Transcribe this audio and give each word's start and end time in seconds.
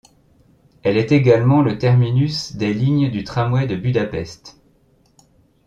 Elle 0.81 0.97
est 0.97 1.11
également 1.11 1.61
le 1.61 1.77
terminus 1.77 2.55
des 2.55 2.73
lignes 2.73 3.11
du 3.11 3.23
tramway 3.23 3.67
de 3.67 3.75
Budapest. 3.75 4.59